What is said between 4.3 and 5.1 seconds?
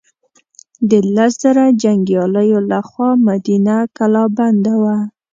بنده وه.